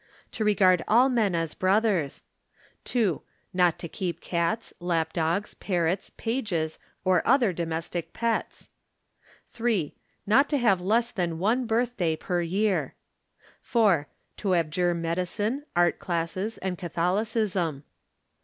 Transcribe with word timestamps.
To 0.31 0.43
regard 0.43 0.83
all 0.87 1.09
men 1.09 1.35
as 1.35 1.53
brothers. 1.53 2.23
2. 2.85 3.21
Not 3.53 3.77
to 3.77 3.87
keep 3.87 4.19
cats, 4.19 4.73
lap 4.79 5.13
dogs, 5.13 5.53
parrots, 5.53 6.09
pages, 6.17 6.79
or 7.05 7.21
other 7.23 7.53
domestic 7.53 8.11
pets. 8.11 8.71
3. 9.51 9.93
Not 10.25 10.49
to 10.49 10.57
have 10.57 10.81
less 10.81 11.11
than 11.11 11.37
one 11.37 11.67
birthday 11.67 12.15
per 12.15 12.41
year. 12.41 12.95
4. 13.61 14.07
To 14.37 14.55
abjure 14.55 14.95
medicine, 14.95 15.65
art 15.75 15.99
classes, 15.99 16.57
and 16.57 16.79
Catholicism. 16.79 17.83